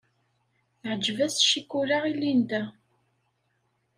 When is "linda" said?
2.21-2.61